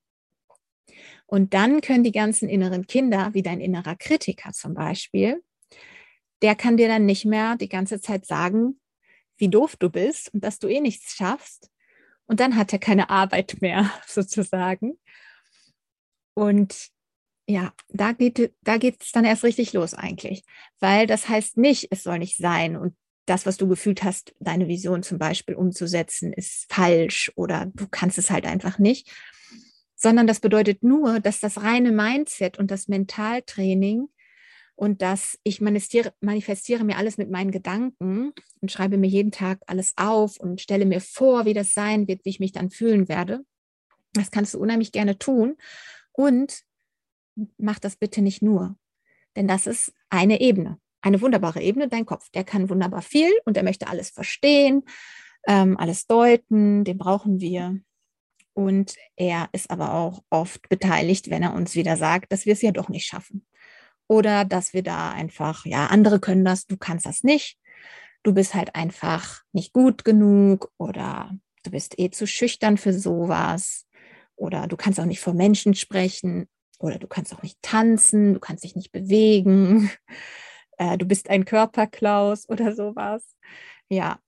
Und 1.28 1.54
dann 1.54 1.82
können 1.82 2.04
die 2.04 2.12
ganzen 2.12 2.50
inneren 2.50 2.88
Kinder, 2.88 3.34
wie 3.34 3.44
dein 3.44 3.62
innerer 3.62 3.96
Kritiker 3.96 4.52
zum 4.52 4.74
Beispiel, 4.74 5.44
der 6.42 6.56
kann 6.56 6.78
dir 6.78 6.88
dann 6.88 7.06
nicht 7.06 7.26
mehr 7.26 7.58
die 7.58 7.70
ganze 7.70 8.00
Zeit 8.00 8.26
sagen, 8.26 8.80
wie 9.38 9.50
doof 9.50 9.76
du 9.76 9.90
bist 9.90 10.34
und 10.34 10.44
dass 10.44 10.60
du 10.60 10.68
eh 10.68 10.80
nichts 10.80 11.16
schaffst. 11.16 11.70
Und 12.26 12.40
dann 12.40 12.56
hat 12.56 12.72
er 12.74 12.80
keine 12.80 13.10
Arbeit 13.10 13.58
mehr, 13.62 13.92
sozusagen. 14.08 15.00
Und 16.34 16.90
ja, 17.50 17.74
da 17.90 18.12
geht 18.12 18.54
da 18.62 18.76
es 18.76 19.12
dann 19.12 19.26
erst 19.26 19.44
richtig 19.44 19.74
los 19.74 19.96
eigentlich, 19.96 20.44
weil 20.80 21.08
das 21.08 21.28
heißt 21.28 21.58
nicht, 21.58 21.88
es 21.90 22.04
soll 22.04 22.20
nicht 22.20 22.38
sein 22.38 22.78
und 22.78 22.96
das, 23.26 23.48
was 23.48 23.58
du 23.58 23.68
gefühlt 23.68 24.04
hast, 24.04 24.36
deine 24.40 24.68
Vision 24.68 25.02
zum 25.02 25.18
Beispiel 25.18 25.56
umzusetzen, 25.56 26.32
ist 26.32 26.72
falsch 26.72 27.32
oder 27.36 27.72
du 27.74 27.88
kannst 27.90 28.20
es 28.20 28.30
halt 28.30 28.46
einfach 28.46 28.78
nicht, 28.78 29.12
sondern 29.96 30.28
das 30.28 30.40
bedeutet 30.40 30.84
nur, 30.84 31.20
dass 31.20 31.40
das 31.40 31.62
reine 31.64 31.92
Mindset 31.92 32.60
und 32.60 32.70
das 32.70 32.88
Mentaltraining 32.88 34.10
und 34.76 35.02
dass 35.02 35.40
ich 35.44 35.60
manifestiere, 35.60 36.14
manifestiere 36.22 36.84
mir 36.84 36.98
alles 36.98 37.18
mit 37.18 37.32
meinen 37.32 37.50
Gedanken 37.50 38.32
und 38.62 38.72
schreibe 38.72 38.98
mir 38.98 39.10
jeden 39.10 39.32
Tag 39.32 39.60
alles 39.66 39.94
auf 39.98 40.40
und 40.40 40.62
stelle 40.62 40.86
mir 40.86 41.02
vor, 41.02 41.46
wie 41.46 41.56
das 41.56 41.74
sein 41.74 42.08
wird, 42.08 42.26
wie 42.26 42.30
ich 42.30 42.40
mich 42.40 42.52
dann 42.52 42.70
fühlen 42.70 43.10
werde. 43.10 43.42
Das 44.14 44.30
kannst 44.30 44.54
du 44.54 44.60
unheimlich 44.60 44.92
gerne 44.92 45.18
tun. 45.18 45.58
Und 46.12 46.64
mach 47.58 47.80
das 47.80 47.96
bitte 47.96 48.22
nicht 48.22 48.42
nur, 48.42 48.76
denn 49.36 49.48
das 49.48 49.68
ist 49.68 49.94
eine 50.10 50.42
Ebene, 50.42 50.80
eine 51.02 51.22
wunderbare 51.22 51.62
Ebene, 51.62 51.88
dein 51.88 52.06
Kopf. 52.06 52.30
Der 52.32 52.44
kann 52.44 52.70
wunderbar 52.70 53.02
viel 53.02 53.32
und 53.46 53.58
er 53.58 53.64
möchte 53.64 53.88
alles 53.88 54.10
verstehen, 54.10 54.84
ähm, 55.48 55.78
alles 55.78 56.08
deuten, 56.08 56.84
den 56.84 56.98
brauchen 56.98 57.40
wir. 57.40 57.80
Und 58.54 58.96
er 59.16 59.48
ist 59.54 59.72
aber 59.72 59.94
auch 59.94 60.24
oft 60.30 60.68
beteiligt, 60.68 61.30
wenn 61.30 61.44
er 61.44 61.54
uns 61.54 61.76
wieder 61.76 61.96
sagt, 61.96 62.32
dass 62.32 62.46
wir 62.46 62.54
es 62.54 62.62
ja 62.62 62.72
doch 62.72 62.90
nicht 62.90 63.06
schaffen 63.06 63.46
oder 64.08 64.44
dass 64.44 64.74
wir 64.74 64.84
da 64.84 65.12
einfach, 65.12 65.66
ja, 65.66 65.88
andere 65.88 66.20
können 66.20 66.44
das, 66.44 66.66
du 66.66 66.76
kannst 66.76 67.06
das 67.06 67.24
nicht. 67.24 67.58
Du 68.24 68.34
bist 68.34 68.54
halt 68.54 68.76
einfach 68.76 69.44
nicht 69.54 69.72
gut 69.72 70.04
genug 70.04 70.72
oder 70.78 71.32
du 71.64 71.72
bist 71.72 71.98
eh 71.98 72.10
zu 72.10 72.28
schüchtern 72.28 72.78
für 72.78 72.92
sowas 72.92 73.88
oder 74.36 74.68
du 74.68 74.76
kannst 74.76 75.00
auch 75.00 75.06
nicht 75.06 75.22
vor 75.22 75.34
Menschen 75.34 75.74
sprechen 75.76 76.50
oder 76.80 76.98
du 76.98 77.08
kannst 77.08 77.34
auch 77.34 77.44
nicht 77.44 77.62
tanzen, 77.62 78.34
du 78.34 78.40
kannst 78.40 78.64
dich 78.64 78.76
nicht 78.76 78.92
bewegen, 78.92 79.92
äh, 80.78 80.98
du 80.98 81.06
bist 81.06 81.30
ein 81.30 81.46
Körperklaus 81.46 82.48
oder 82.50 82.74
sowas. 82.76 83.24
Ja, 83.90 84.20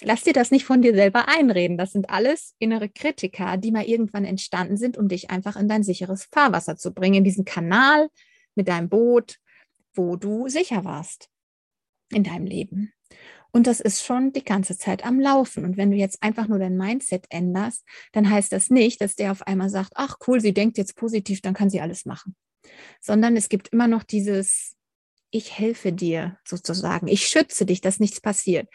lass 0.00 0.22
dir 0.22 0.32
das 0.32 0.50
nicht 0.50 0.64
von 0.64 0.82
dir 0.82 0.94
selber 0.94 1.28
einreden. 1.28 1.78
Das 1.78 1.92
sind 1.92 2.10
alles 2.10 2.54
innere 2.58 2.88
Kritiker, 2.88 3.56
die 3.56 3.70
mal 3.70 3.84
irgendwann 3.84 4.24
entstanden 4.24 4.76
sind, 4.76 4.96
um 4.96 5.08
dich 5.08 5.30
einfach 5.30 5.56
in 5.56 5.68
dein 5.68 5.82
sicheres 5.82 6.24
Fahrwasser 6.32 6.76
zu 6.76 6.92
bringen, 6.92 7.16
in 7.16 7.24
diesen 7.24 7.44
Kanal, 7.44 8.08
mit 8.54 8.68
deinem 8.68 8.88
Boot, 8.88 9.38
wo 9.94 10.16
du 10.16 10.48
sicher 10.48 10.84
warst 10.84 11.28
in 12.10 12.24
deinem 12.24 12.46
Leben. 12.46 12.92
Und 13.52 13.66
das 13.66 13.80
ist 13.80 14.04
schon 14.04 14.32
die 14.32 14.44
ganze 14.44 14.76
Zeit 14.76 15.04
am 15.04 15.18
Laufen. 15.18 15.64
Und 15.64 15.76
wenn 15.76 15.90
du 15.90 15.96
jetzt 15.96 16.22
einfach 16.22 16.48
nur 16.48 16.58
dein 16.58 16.76
Mindset 16.76 17.26
änderst, 17.30 17.84
dann 18.12 18.28
heißt 18.28 18.52
das 18.52 18.70
nicht, 18.70 19.00
dass 19.00 19.16
der 19.16 19.32
auf 19.32 19.46
einmal 19.46 19.70
sagt, 19.70 19.92
ach 19.94 20.16
cool, 20.26 20.40
sie 20.40 20.52
denkt 20.52 20.76
jetzt 20.76 20.96
positiv, 20.96 21.40
dann 21.40 21.54
kann 21.54 21.70
sie 21.70 21.80
alles 21.80 22.04
machen. 22.04 22.36
Sondern 23.00 23.36
es 23.36 23.48
gibt 23.48 23.68
immer 23.68 23.88
noch 23.88 24.02
dieses, 24.02 24.76
ich 25.30 25.58
helfe 25.58 25.92
dir 25.92 26.38
sozusagen, 26.44 27.08
ich 27.08 27.26
schütze 27.26 27.64
dich, 27.64 27.80
dass 27.80 28.00
nichts 28.00 28.20
passiert. 28.20 28.68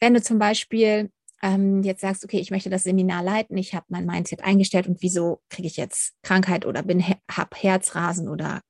Wenn 0.00 0.14
du 0.14 0.22
zum 0.22 0.38
Beispiel 0.38 1.10
ähm, 1.42 1.82
jetzt 1.82 2.02
sagst, 2.02 2.24
okay, 2.24 2.38
ich 2.38 2.50
möchte 2.50 2.70
das 2.70 2.84
Seminar 2.84 3.22
leiten, 3.22 3.56
ich 3.56 3.74
habe 3.74 3.86
mein 3.88 4.06
Mindset 4.06 4.44
eingestellt 4.44 4.86
und 4.86 5.02
wieso 5.02 5.40
kriege 5.48 5.68
ich 5.68 5.76
jetzt 5.76 6.14
Krankheit 6.22 6.66
oder 6.66 6.82
bin 6.82 7.02
habe 7.02 7.56
Herzrasen 7.56 8.28
oder 8.28 8.60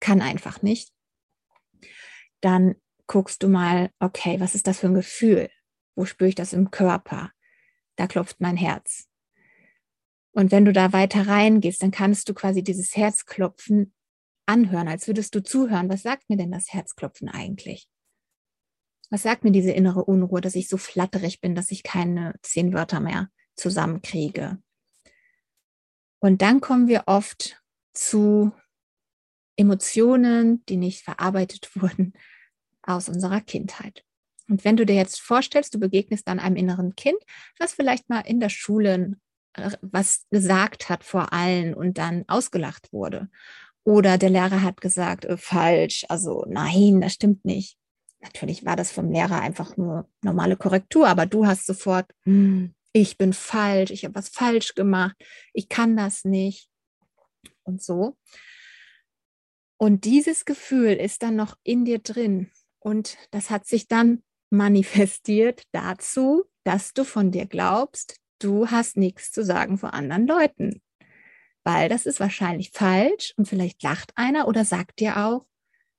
kann 0.00 0.20
einfach 0.20 0.62
nicht, 0.62 0.90
dann 2.40 2.74
guckst 3.06 3.42
du 3.42 3.48
mal, 3.48 3.90
okay, 3.98 4.40
was 4.40 4.54
ist 4.54 4.66
das 4.66 4.80
für 4.80 4.86
ein 4.86 4.94
Gefühl? 4.94 5.50
Wo 5.94 6.04
spüre 6.04 6.28
ich 6.28 6.34
das 6.34 6.52
im 6.52 6.70
Körper? 6.70 7.30
Da 7.96 8.06
klopft 8.06 8.40
mein 8.40 8.56
Herz. 8.56 9.08
Und 10.32 10.50
wenn 10.50 10.64
du 10.64 10.72
da 10.72 10.92
weiter 10.92 11.26
reingehst, 11.26 11.82
dann 11.82 11.90
kannst 11.90 12.28
du 12.28 12.34
quasi 12.34 12.62
dieses 12.62 12.96
Herzklopfen 12.96 13.92
anhören, 14.46 14.88
als 14.88 15.06
würdest 15.06 15.34
du 15.34 15.42
zuhören. 15.42 15.90
Was 15.90 16.02
sagt 16.02 16.30
mir 16.30 16.36
denn 16.36 16.50
das 16.50 16.72
Herzklopfen 16.72 17.28
eigentlich? 17.28 17.86
Was 19.10 19.22
sagt 19.22 19.44
mir 19.44 19.52
diese 19.52 19.72
innere 19.72 20.04
Unruhe, 20.04 20.40
dass 20.40 20.54
ich 20.54 20.68
so 20.68 20.78
flatterig 20.78 21.42
bin, 21.42 21.54
dass 21.54 21.70
ich 21.70 21.82
keine 21.82 22.34
zehn 22.40 22.72
Wörter 22.72 23.00
mehr 23.00 23.28
zusammenkriege? 23.56 24.58
Und 26.18 26.40
dann 26.40 26.62
kommen 26.62 26.88
wir 26.88 27.04
oft 27.06 27.62
zu 27.92 28.52
Emotionen, 29.56 30.64
die 30.66 30.78
nicht 30.78 31.02
verarbeitet 31.02 31.70
wurden 31.80 32.14
aus 32.82 33.08
unserer 33.08 33.40
Kindheit. 33.40 34.04
Und 34.48 34.64
wenn 34.64 34.76
du 34.76 34.84
dir 34.84 34.96
jetzt 34.96 35.20
vorstellst, 35.20 35.74
du 35.74 35.78
begegnest 35.78 36.28
dann 36.28 36.38
einem 36.38 36.56
inneren 36.56 36.94
Kind, 36.96 37.18
was 37.58 37.74
vielleicht 37.74 38.08
mal 38.08 38.20
in 38.20 38.40
der 38.40 38.48
Schule 38.48 39.16
äh, 39.54 39.70
was 39.80 40.26
gesagt 40.30 40.88
hat 40.88 41.04
vor 41.04 41.32
allen 41.32 41.74
und 41.74 41.98
dann 41.98 42.24
ausgelacht 42.28 42.92
wurde. 42.92 43.28
Oder 43.84 44.16
der 44.18 44.30
Lehrer 44.30 44.62
hat 44.62 44.80
gesagt, 44.80 45.24
äh, 45.24 45.36
falsch, 45.36 46.04
also 46.08 46.44
nein, 46.48 47.00
das 47.00 47.14
stimmt 47.14 47.44
nicht. 47.44 47.76
Natürlich 48.20 48.64
war 48.64 48.76
das 48.76 48.92
vom 48.92 49.10
Lehrer 49.10 49.40
einfach 49.40 49.76
nur 49.76 50.08
normale 50.22 50.56
Korrektur, 50.56 51.08
aber 51.08 51.26
du 51.26 51.46
hast 51.46 51.66
sofort, 51.66 52.06
hm, 52.24 52.74
ich 52.92 53.18
bin 53.18 53.32
falsch, 53.32 53.90
ich 53.90 54.04
habe 54.04 54.14
was 54.14 54.28
falsch 54.28 54.74
gemacht, 54.74 55.16
ich 55.52 55.68
kann 55.68 55.96
das 55.96 56.24
nicht 56.24 56.68
und 57.64 57.82
so. 57.82 58.16
Und 59.76 60.04
dieses 60.04 60.44
Gefühl 60.44 60.92
ist 60.92 61.22
dann 61.24 61.34
noch 61.34 61.56
in 61.64 61.84
dir 61.84 61.98
drin 61.98 62.50
und 62.82 63.16
das 63.30 63.50
hat 63.50 63.66
sich 63.66 63.88
dann 63.88 64.22
manifestiert 64.50 65.62
dazu, 65.72 66.44
dass 66.64 66.92
du 66.92 67.04
von 67.04 67.30
dir 67.30 67.46
glaubst, 67.46 68.16
du 68.38 68.68
hast 68.68 68.96
nichts 68.96 69.32
zu 69.32 69.44
sagen 69.44 69.78
vor 69.78 69.94
anderen 69.94 70.26
Leuten. 70.26 70.82
Weil 71.64 71.88
das 71.88 72.06
ist 72.06 72.20
wahrscheinlich 72.20 72.70
falsch 72.72 73.34
und 73.36 73.46
vielleicht 73.46 73.82
lacht 73.82 74.12
einer 74.16 74.48
oder 74.48 74.64
sagt 74.64 75.00
dir 75.00 75.24
auch, 75.24 75.46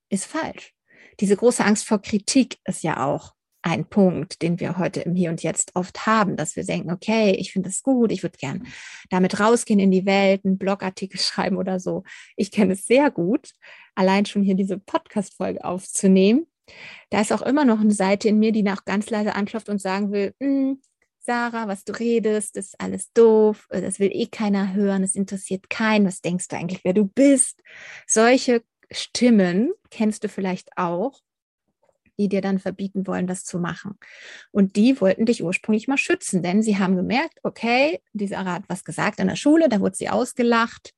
ist 0.09 0.25
falsch. 0.25 0.73
Diese 1.19 1.37
große 1.37 1.63
Angst 1.63 1.87
vor 1.87 2.01
Kritik 2.01 2.57
ist 2.65 2.83
ja 2.83 3.05
auch 3.05 3.33
ein 3.63 3.85
Punkt, 3.85 4.41
den 4.41 4.59
wir 4.59 4.77
heute 4.77 4.99
im 5.01 5.15
Hier 5.15 5.29
und 5.29 5.41
Jetzt 5.41 5.75
oft 5.75 6.05
haben, 6.05 6.35
dass 6.35 6.55
wir 6.57 6.65
denken, 6.65 6.91
okay, 6.91 7.31
ich 7.31 7.53
finde 7.53 7.69
es 7.69 7.81
gut, 7.81 8.11
ich 8.11 8.21
würde 8.21 8.37
gern 8.37 8.67
damit 9.09 9.39
rausgehen 9.39 9.79
in 9.79 9.89
die 9.89 10.05
Welt, 10.05 10.43
einen 10.43 10.57
Blogartikel 10.57 11.19
schreiben 11.19 11.57
oder 11.57 11.79
so. 11.79 12.03
Ich 12.35 12.51
kenne 12.51 12.73
es 12.73 12.85
sehr 12.85 13.09
gut, 13.09 13.51
allein 13.95 14.25
schon 14.25 14.43
hier 14.43 14.55
diese 14.55 14.77
Podcast-Folge 14.77 15.63
aufzunehmen. 15.63 16.45
Da 17.09 17.21
ist 17.21 17.31
auch 17.31 17.41
immer 17.41 17.65
noch 17.65 17.79
eine 17.79 17.93
Seite 17.93 18.29
in 18.29 18.39
mir, 18.39 18.51
die 18.51 18.63
nach 18.63 18.85
ganz 18.85 19.09
leise 19.09 19.35
anklopft 19.35 19.69
und 19.69 19.81
sagen 19.81 20.11
will, 20.11 20.33
hm, 20.39 20.81
Sarah, 21.19 21.67
was 21.67 21.85
du 21.85 21.93
redest, 21.93 22.57
ist 22.57 22.79
alles 22.81 23.13
doof, 23.13 23.67
das 23.69 23.99
will 23.99 24.09
eh 24.11 24.27
keiner 24.27 24.73
hören, 24.73 25.03
es 25.03 25.15
interessiert 25.15 25.69
keinen, 25.69 26.05
was 26.05 26.21
denkst 26.21 26.49
du 26.49 26.57
eigentlich, 26.57 26.83
wer 26.83 26.93
du 26.93 27.05
bist? 27.05 27.61
Solche 28.07 28.61
Stimmen 28.91 29.71
kennst 29.89 30.23
du 30.25 30.29
vielleicht 30.29 30.77
auch 30.77 31.21
die 32.17 32.29
dir 32.29 32.41
dann 32.41 32.59
verbieten 32.59 33.07
wollen, 33.07 33.27
das 33.27 33.43
zu 33.43 33.59
machen. 33.59 33.97
Und 34.51 34.75
die 34.75 34.99
wollten 35.01 35.25
dich 35.25 35.43
ursprünglich 35.43 35.87
mal 35.87 35.97
schützen, 35.97 36.43
denn 36.43 36.61
sie 36.61 36.77
haben 36.77 36.95
gemerkt, 36.95 37.39
okay, 37.43 38.01
dieser 38.13 38.45
hat 38.45 38.63
was 38.67 38.83
gesagt 38.83 39.19
in 39.19 39.27
der 39.27 39.35
Schule, 39.35 39.69
da 39.69 39.79
wurde 39.79 39.95
sie 39.95 40.09
ausgelacht. 40.09 40.93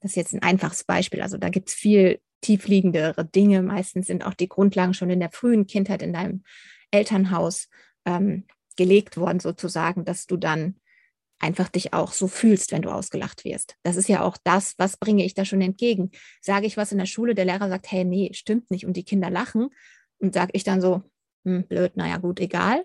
Das 0.00 0.12
ist 0.12 0.16
jetzt 0.16 0.34
ein 0.34 0.42
einfaches 0.42 0.84
Beispiel. 0.84 1.22
Also 1.22 1.38
da 1.38 1.48
gibt 1.48 1.68
es 1.68 1.74
viel 1.74 2.20
tiefliegendere 2.46 3.24
Dinge. 3.24 3.62
Meistens 3.62 4.06
sind 4.06 4.24
auch 4.24 4.34
die 4.34 4.48
Grundlagen 4.48 4.94
schon 4.94 5.10
in 5.10 5.20
der 5.20 5.30
frühen 5.30 5.66
Kindheit 5.66 6.02
in 6.02 6.12
deinem 6.12 6.42
Elternhaus 6.90 7.68
ähm, 8.04 8.44
gelegt 8.76 9.16
worden, 9.16 9.40
sozusagen, 9.40 10.04
dass 10.04 10.26
du 10.26 10.36
dann 10.36 10.76
einfach 11.38 11.68
dich 11.68 11.92
auch 11.92 12.12
so 12.12 12.28
fühlst, 12.28 12.72
wenn 12.72 12.82
du 12.82 12.90
ausgelacht 12.90 13.44
wirst. 13.44 13.76
Das 13.82 13.96
ist 13.96 14.08
ja 14.08 14.22
auch 14.22 14.36
das, 14.42 14.74
was 14.78 14.96
bringe 14.96 15.24
ich 15.24 15.34
da 15.34 15.44
schon 15.44 15.60
entgegen. 15.60 16.10
Sage 16.40 16.66
ich 16.66 16.76
was 16.76 16.92
in 16.92 16.98
der 16.98 17.06
Schule, 17.06 17.34
der 17.34 17.44
Lehrer 17.44 17.68
sagt, 17.68 17.90
hey, 17.90 18.04
nee, 18.04 18.30
stimmt 18.32 18.70
nicht 18.70 18.86
und 18.86 18.96
die 18.96 19.04
Kinder 19.04 19.28
lachen, 19.28 19.70
und 20.18 20.32
sage 20.34 20.52
ich 20.54 20.64
dann 20.64 20.80
so, 20.80 21.02
hm, 21.44 21.66
blöd, 21.66 21.96
naja 21.96 22.16
gut, 22.16 22.40
egal. 22.40 22.84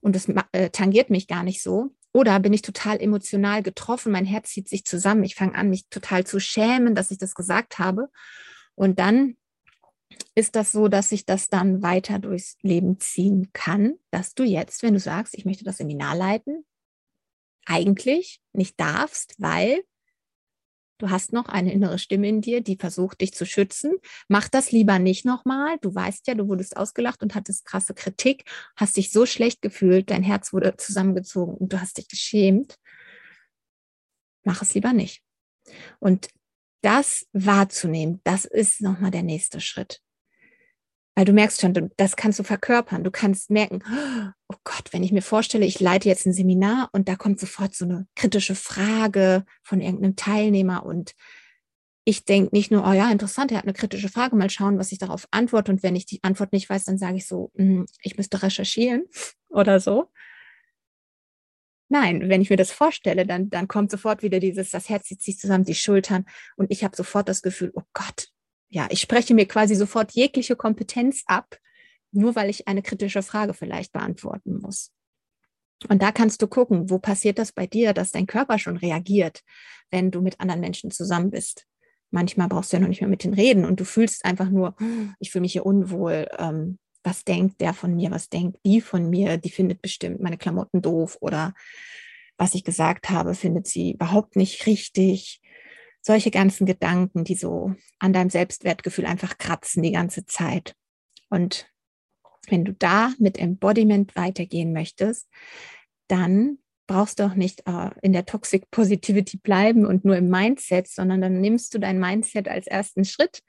Und 0.00 0.16
das 0.16 0.28
äh, 0.52 0.70
tangiert 0.70 1.10
mich 1.10 1.28
gar 1.28 1.42
nicht 1.42 1.62
so. 1.62 1.94
Oder 2.12 2.38
bin 2.40 2.52
ich 2.52 2.62
total 2.62 3.00
emotional 3.02 3.62
getroffen, 3.62 4.12
mein 4.12 4.24
Herz 4.24 4.50
zieht 4.50 4.68
sich 4.68 4.84
zusammen, 4.84 5.24
ich 5.24 5.34
fange 5.34 5.56
an, 5.56 5.68
mich 5.68 5.88
total 5.88 6.24
zu 6.24 6.38
schämen, 6.38 6.94
dass 6.94 7.10
ich 7.10 7.18
das 7.18 7.34
gesagt 7.34 7.78
habe. 7.78 8.08
Und 8.74 8.98
dann 8.98 9.36
ist 10.34 10.56
das 10.56 10.72
so, 10.72 10.88
dass 10.88 11.12
ich 11.12 11.26
das 11.26 11.48
dann 11.48 11.82
weiter 11.82 12.18
durchs 12.18 12.56
Leben 12.62 12.98
ziehen 13.00 13.50
kann, 13.52 13.94
dass 14.10 14.34
du 14.34 14.42
jetzt, 14.44 14.82
wenn 14.82 14.94
du 14.94 15.00
sagst, 15.00 15.34
ich 15.36 15.44
möchte 15.44 15.64
das 15.64 15.78
Seminar 15.78 16.16
leiten, 16.16 16.64
eigentlich 17.66 18.40
nicht 18.52 18.78
darfst, 18.78 19.34
weil 19.38 19.84
Du 20.98 21.10
hast 21.10 21.32
noch 21.32 21.46
eine 21.46 21.72
innere 21.72 21.98
Stimme 21.98 22.28
in 22.28 22.40
dir, 22.40 22.60
die 22.60 22.76
versucht, 22.76 23.20
dich 23.20 23.34
zu 23.34 23.46
schützen. 23.46 23.94
Mach 24.28 24.48
das 24.48 24.70
lieber 24.70 25.00
nicht 25.00 25.24
nochmal. 25.24 25.76
Du 25.80 25.92
weißt 25.92 26.26
ja, 26.28 26.34
du 26.34 26.46
wurdest 26.46 26.76
ausgelacht 26.76 27.22
und 27.22 27.34
hattest 27.34 27.64
krasse 27.64 27.94
Kritik, 27.94 28.44
hast 28.76 28.96
dich 28.96 29.10
so 29.10 29.26
schlecht 29.26 29.60
gefühlt, 29.60 30.10
dein 30.10 30.22
Herz 30.22 30.52
wurde 30.52 30.76
zusammengezogen 30.76 31.56
und 31.56 31.72
du 31.72 31.80
hast 31.80 31.98
dich 31.98 32.08
geschämt. 32.08 32.76
Mach 34.44 34.62
es 34.62 34.74
lieber 34.74 34.92
nicht. 34.92 35.22
Und 35.98 36.28
das 36.84 37.26
wahrzunehmen, 37.32 38.20
das 38.24 38.44
ist 38.44 38.82
nochmal 38.82 39.10
der 39.10 39.22
nächste 39.22 39.60
Schritt. 39.60 40.00
Weil 41.16 41.24
du 41.24 41.32
merkst 41.32 41.60
schon, 41.60 41.90
das 41.96 42.16
kannst 42.16 42.40
du 42.40 42.42
verkörpern. 42.42 43.04
Du 43.04 43.12
kannst 43.12 43.48
merken, 43.48 43.82
oh 44.48 44.56
Gott, 44.64 44.92
wenn 44.92 45.04
ich 45.04 45.12
mir 45.12 45.22
vorstelle, 45.22 45.64
ich 45.64 45.78
leite 45.78 46.08
jetzt 46.08 46.26
ein 46.26 46.32
Seminar 46.32 46.90
und 46.92 47.08
da 47.08 47.14
kommt 47.14 47.38
sofort 47.38 47.74
so 47.74 47.84
eine 47.84 48.06
kritische 48.16 48.56
Frage 48.56 49.44
von 49.62 49.80
irgendeinem 49.80 50.16
Teilnehmer 50.16 50.84
und 50.84 51.14
ich 52.04 52.24
denke 52.26 52.54
nicht 52.54 52.70
nur, 52.70 52.86
oh 52.86 52.92
ja, 52.92 53.10
interessant, 53.10 53.50
er 53.50 53.58
hat 53.58 53.64
eine 53.64 53.72
kritische 53.72 54.10
Frage, 54.10 54.36
mal 54.36 54.50
schauen, 54.50 54.78
was 54.78 54.92
ich 54.92 54.98
darauf 54.98 55.26
antworte. 55.30 55.72
Und 55.72 55.82
wenn 55.82 55.96
ich 55.96 56.04
die 56.04 56.22
Antwort 56.22 56.52
nicht 56.52 56.68
weiß, 56.68 56.84
dann 56.84 56.98
sage 56.98 57.16
ich 57.16 57.26
so, 57.26 57.50
hm, 57.56 57.86
ich 58.02 58.18
müsste 58.18 58.42
recherchieren 58.42 59.04
oder 59.48 59.80
so. 59.80 60.10
Nein, 61.94 62.28
wenn 62.28 62.42
ich 62.42 62.50
mir 62.50 62.56
das 62.56 62.72
vorstelle, 62.72 63.24
dann, 63.24 63.50
dann 63.50 63.68
kommt 63.68 63.88
sofort 63.88 64.24
wieder 64.24 64.40
dieses, 64.40 64.70
das 64.70 64.88
Herz 64.88 65.06
zieht 65.06 65.22
sich 65.22 65.38
zusammen, 65.38 65.62
die 65.62 65.76
Schultern 65.76 66.24
und 66.56 66.72
ich 66.72 66.82
habe 66.82 66.96
sofort 66.96 67.28
das 67.28 67.40
Gefühl, 67.40 67.70
oh 67.72 67.84
Gott, 67.92 68.30
ja, 68.68 68.88
ich 68.90 69.00
spreche 69.00 69.32
mir 69.32 69.46
quasi 69.46 69.76
sofort 69.76 70.10
jegliche 70.10 70.56
Kompetenz 70.56 71.22
ab, 71.26 71.56
nur 72.10 72.34
weil 72.34 72.50
ich 72.50 72.66
eine 72.66 72.82
kritische 72.82 73.22
Frage 73.22 73.54
vielleicht 73.54 73.92
beantworten 73.92 74.58
muss. 74.60 74.90
Und 75.88 76.02
da 76.02 76.10
kannst 76.10 76.42
du 76.42 76.48
gucken, 76.48 76.90
wo 76.90 76.98
passiert 76.98 77.38
das 77.38 77.52
bei 77.52 77.68
dir, 77.68 77.92
dass 77.92 78.10
dein 78.10 78.26
Körper 78.26 78.58
schon 78.58 78.76
reagiert, 78.76 79.42
wenn 79.92 80.10
du 80.10 80.20
mit 80.20 80.40
anderen 80.40 80.62
Menschen 80.62 80.90
zusammen 80.90 81.30
bist. 81.30 81.64
Manchmal 82.10 82.48
brauchst 82.48 82.72
du 82.72 82.76
ja 82.78 82.80
noch 82.80 82.88
nicht 82.88 83.02
mehr 83.02 83.10
mit 83.10 83.22
denen 83.22 83.34
reden 83.34 83.64
und 83.64 83.78
du 83.78 83.84
fühlst 83.84 84.24
einfach 84.24 84.50
nur, 84.50 84.74
ich 85.20 85.30
fühle 85.30 85.42
mich 85.42 85.52
hier 85.52 85.64
unwohl. 85.64 86.26
Ähm, 86.38 86.80
was 87.04 87.24
denkt 87.24 87.60
der 87.60 87.74
von 87.74 87.94
mir? 87.94 88.10
Was 88.10 88.28
denkt 88.28 88.58
die 88.64 88.80
von 88.80 89.08
mir? 89.10 89.36
Die 89.36 89.50
findet 89.50 89.82
bestimmt 89.82 90.20
meine 90.20 90.38
Klamotten 90.38 90.82
doof 90.82 91.18
oder 91.20 91.54
was 92.36 92.54
ich 92.54 92.64
gesagt 92.64 93.10
habe, 93.10 93.34
findet 93.34 93.68
sie 93.68 93.92
überhaupt 93.92 94.34
nicht 94.36 94.66
richtig 94.66 95.40
solche 96.00 96.30
ganzen 96.30 96.66
Gedanken, 96.66 97.24
die 97.24 97.34
so 97.34 97.74
an 97.98 98.12
deinem 98.12 98.30
Selbstwertgefühl 98.30 99.06
einfach 99.06 99.38
kratzen 99.38 99.82
die 99.82 99.92
ganze 99.92 100.26
Zeit. 100.26 100.74
Und 101.30 101.70
wenn 102.48 102.64
du 102.64 102.72
da 102.72 103.12
mit 103.18 103.38
Embodiment 103.38 104.14
weitergehen 104.16 104.72
möchtest, 104.72 105.28
dann 106.08 106.58
brauchst 106.86 107.18
du 107.18 107.24
auch 107.24 107.34
nicht 107.34 107.62
äh, 107.66 107.90
in 108.02 108.12
der 108.12 108.26
Toxic 108.26 108.70
Positivity 108.70 109.38
bleiben 109.38 109.86
und 109.86 110.04
nur 110.04 110.16
im 110.16 110.28
Mindset, 110.28 110.88
sondern 110.88 111.22
dann 111.22 111.40
nimmst 111.40 111.72
du 111.72 111.78
dein 111.78 111.98
Mindset 111.98 112.48
als 112.48 112.66
ersten 112.66 113.04
Schritt 113.06 113.40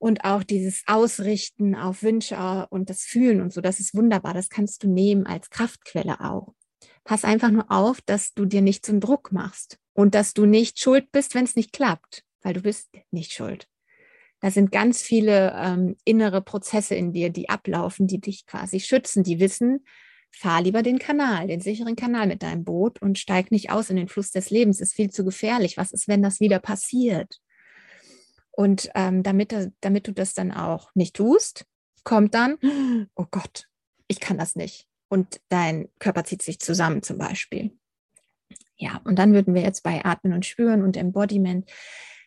und 0.00 0.24
auch 0.24 0.42
dieses 0.42 0.82
Ausrichten 0.86 1.76
auf 1.76 2.02
Wünsche 2.02 2.66
und 2.70 2.88
das 2.88 3.02
Fühlen 3.02 3.42
und 3.42 3.52
so, 3.52 3.60
das 3.60 3.80
ist 3.80 3.94
wunderbar. 3.94 4.32
Das 4.32 4.48
kannst 4.48 4.82
du 4.82 4.88
nehmen 4.88 5.26
als 5.26 5.50
Kraftquelle 5.50 6.20
auch. 6.20 6.54
Pass 7.04 7.22
einfach 7.22 7.50
nur 7.50 7.70
auf, 7.70 8.00
dass 8.00 8.32
du 8.32 8.46
dir 8.46 8.62
nicht 8.62 8.84
zum 8.84 9.00
Druck 9.00 9.30
machst 9.30 9.78
und 9.92 10.14
dass 10.14 10.32
du 10.32 10.46
nicht 10.46 10.80
schuld 10.80 11.12
bist, 11.12 11.34
wenn 11.34 11.44
es 11.44 11.54
nicht 11.54 11.72
klappt, 11.72 12.24
weil 12.40 12.54
du 12.54 12.62
bist 12.62 12.88
nicht 13.10 13.32
schuld. 13.32 13.68
Da 14.40 14.50
sind 14.50 14.72
ganz 14.72 15.02
viele 15.02 15.52
ähm, 15.54 15.96
innere 16.04 16.40
Prozesse 16.40 16.94
in 16.94 17.12
dir, 17.12 17.28
die 17.28 17.50
ablaufen, 17.50 18.06
die 18.06 18.22
dich 18.22 18.46
quasi 18.46 18.80
schützen, 18.80 19.22
die 19.22 19.38
wissen, 19.38 19.84
fahr 20.30 20.62
lieber 20.62 20.82
den 20.82 20.98
Kanal, 20.98 21.48
den 21.48 21.60
sicheren 21.60 21.94
Kanal 21.94 22.26
mit 22.26 22.42
deinem 22.42 22.64
Boot 22.64 23.02
und 23.02 23.18
steig 23.18 23.50
nicht 23.50 23.70
aus 23.70 23.90
in 23.90 23.96
den 23.96 24.08
Fluss 24.08 24.30
des 24.30 24.48
Lebens. 24.48 24.80
Ist 24.80 24.94
viel 24.94 25.10
zu 25.10 25.26
gefährlich. 25.26 25.76
Was 25.76 25.92
ist, 25.92 26.08
wenn 26.08 26.22
das 26.22 26.40
wieder 26.40 26.58
passiert? 26.58 27.38
Und 28.50 28.90
ähm, 28.94 29.22
damit, 29.22 29.54
damit 29.80 30.06
du 30.06 30.12
das 30.12 30.34
dann 30.34 30.52
auch 30.52 30.90
nicht 30.94 31.16
tust, 31.16 31.66
kommt 32.04 32.34
dann, 32.34 32.58
oh 33.14 33.26
Gott, 33.30 33.68
ich 34.08 34.20
kann 34.20 34.38
das 34.38 34.56
nicht. 34.56 34.86
Und 35.08 35.40
dein 35.48 35.88
Körper 35.98 36.24
zieht 36.24 36.42
sich 36.42 36.60
zusammen 36.60 37.02
zum 37.02 37.18
Beispiel. 37.18 37.76
Ja, 38.76 39.00
und 39.04 39.18
dann 39.18 39.34
würden 39.34 39.54
wir 39.54 39.62
jetzt 39.62 39.82
bei 39.82 40.04
Atmen 40.04 40.32
und 40.32 40.46
Spüren 40.46 40.82
und 40.82 40.96
Embodiment 40.96 41.70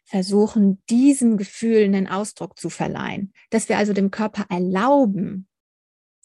versuchen, 0.05 0.83
diesem 0.89 1.37
Gefühl 1.37 1.83
einen 1.83 2.07
Ausdruck 2.07 2.59
zu 2.59 2.69
verleihen. 2.69 3.33
Dass 3.49 3.69
wir 3.69 3.77
also 3.77 3.93
dem 3.93 4.11
Körper 4.11 4.45
erlauben, 4.49 5.47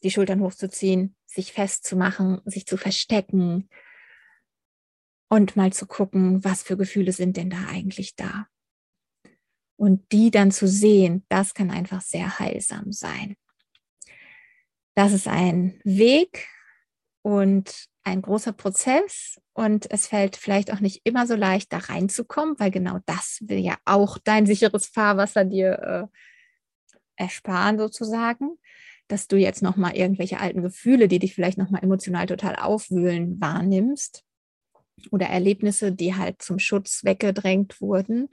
die 0.02 0.10
Schultern 0.10 0.40
hochzuziehen, 0.40 1.16
sich 1.26 1.52
festzumachen, 1.52 2.40
sich 2.44 2.66
zu 2.66 2.76
verstecken 2.76 3.68
und 5.28 5.56
mal 5.56 5.72
zu 5.72 5.86
gucken, 5.86 6.44
was 6.44 6.62
für 6.62 6.76
Gefühle 6.76 7.12
sind 7.12 7.36
denn 7.36 7.50
da 7.50 7.66
eigentlich 7.68 8.16
da. 8.16 8.46
Und 9.78 10.10
die 10.10 10.32
dann 10.32 10.50
zu 10.50 10.66
sehen, 10.66 11.24
das 11.28 11.54
kann 11.54 11.70
einfach 11.70 12.00
sehr 12.00 12.40
heilsam 12.40 12.90
sein. 12.92 13.36
Das 14.96 15.12
ist 15.12 15.28
ein 15.28 15.80
Weg 15.84 16.48
und 17.22 17.86
ein 18.02 18.20
großer 18.20 18.52
Prozess 18.52 19.40
und 19.52 19.88
es 19.92 20.08
fällt 20.08 20.36
vielleicht 20.36 20.72
auch 20.72 20.80
nicht 20.80 21.02
immer 21.04 21.28
so 21.28 21.36
leicht, 21.36 21.72
da 21.72 21.78
reinzukommen, 21.78 22.58
weil 22.58 22.72
genau 22.72 22.98
das 23.06 23.38
will 23.42 23.58
ja 23.58 23.76
auch 23.84 24.18
dein 24.18 24.46
sicheres 24.46 24.86
Fahrwasser 24.86 25.44
dir 25.44 26.10
äh, 26.12 27.22
ersparen 27.22 27.78
sozusagen, 27.78 28.58
dass 29.06 29.28
du 29.28 29.36
jetzt 29.36 29.62
nochmal 29.62 29.96
irgendwelche 29.96 30.40
alten 30.40 30.62
Gefühle, 30.62 31.06
die 31.06 31.20
dich 31.20 31.36
vielleicht 31.36 31.58
nochmal 31.58 31.84
emotional 31.84 32.26
total 32.26 32.56
aufwühlen, 32.56 33.40
wahrnimmst 33.40 34.24
oder 35.12 35.26
Erlebnisse, 35.26 35.92
die 35.92 36.16
halt 36.16 36.42
zum 36.42 36.58
Schutz 36.58 37.04
weggedrängt 37.04 37.80
wurden 37.80 38.28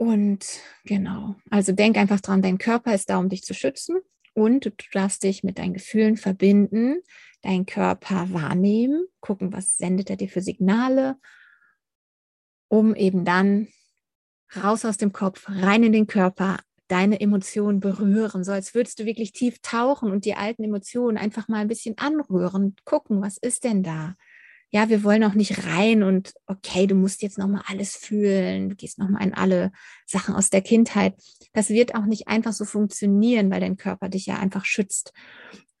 Und 0.00 0.46
genau, 0.86 1.36
also 1.50 1.72
denk 1.72 1.98
einfach 1.98 2.22
dran, 2.22 2.40
dein 2.40 2.56
Körper 2.56 2.94
ist 2.94 3.10
da, 3.10 3.18
um 3.18 3.28
dich 3.28 3.42
zu 3.42 3.52
schützen. 3.52 3.98
Und 4.32 4.64
du 4.64 4.70
darfst 4.92 5.22
dich 5.22 5.44
mit 5.44 5.58
deinen 5.58 5.74
Gefühlen 5.74 6.16
verbinden, 6.16 7.02
deinen 7.42 7.66
Körper 7.66 8.32
wahrnehmen, 8.32 9.04
gucken, 9.20 9.52
was 9.52 9.76
sendet 9.76 10.08
er 10.08 10.16
dir 10.16 10.30
für 10.30 10.40
Signale, 10.40 11.16
um 12.68 12.94
eben 12.94 13.26
dann 13.26 13.68
raus 14.56 14.86
aus 14.86 14.96
dem 14.96 15.12
Kopf, 15.12 15.44
rein 15.50 15.82
in 15.82 15.92
den 15.92 16.06
Körper, 16.06 16.60
deine 16.88 17.20
Emotionen 17.20 17.80
berühren, 17.80 18.42
so 18.42 18.52
als 18.52 18.74
würdest 18.74 19.00
du 19.00 19.04
wirklich 19.04 19.32
tief 19.32 19.60
tauchen 19.60 20.10
und 20.10 20.24
die 20.24 20.34
alten 20.34 20.64
Emotionen 20.64 21.18
einfach 21.18 21.46
mal 21.46 21.58
ein 21.58 21.68
bisschen 21.68 21.98
anrühren, 21.98 22.74
gucken, 22.86 23.20
was 23.20 23.36
ist 23.36 23.64
denn 23.64 23.82
da? 23.82 24.14
Ja, 24.72 24.88
wir 24.88 25.02
wollen 25.02 25.24
auch 25.24 25.34
nicht 25.34 25.66
rein 25.66 26.04
und 26.04 26.32
okay, 26.46 26.86
du 26.86 26.94
musst 26.94 27.22
jetzt 27.22 27.38
nochmal 27.38 27.62
alles 27.66 27.96
fühlen, 27.96 28.68
du 28.68 28.76
gehst 28.76 28.98
nochmal 28.98 29.24
in 29.24 29.34
alle 29.34 29.72
Sachen 30.06 30.34
aus 30.34 30.48
der 30.48 30.62
Kindheit. 30.62 31.14
Das 31.52 31.70
wird 31.70 31.96
auch 31.96 32.06
nicht 32.06 32.28
einfach 32.28 32.52
so 32.52 32.64
funktionieren, 32.64 33.50
weil 33.50 33.60
dein 33.60 33.76
Körper 33.76 34.08
dich 34.08 34.26
ja 34.26 34.38
einfach 34.38 34.64
schützt. 34.64 35.12